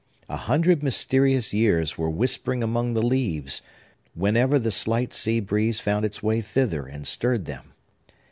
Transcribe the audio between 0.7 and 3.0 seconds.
mysterious years were whispering among